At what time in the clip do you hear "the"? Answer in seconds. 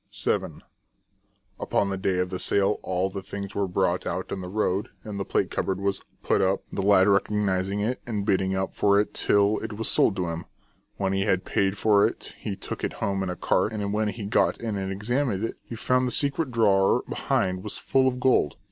1.91-1.95, 2.31-2.39, 3.11-3.21, 4.41-4.49, 5.19-5.23, 5.77-5.81, 6.73-6.81, 16.07-16.11